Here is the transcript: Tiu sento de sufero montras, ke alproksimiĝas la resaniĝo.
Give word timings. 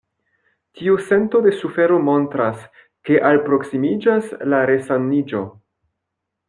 Tiu 0.79 0.95
sento 1.09 1.41
de 1.47 1.51
sufero 1.57 1.99
montras, 2.07 2.65
ke 3.09 3.21
alproksimiĝas 3.33 4.35
la 4.55 4.67
resaniĝo. 4.75 5.49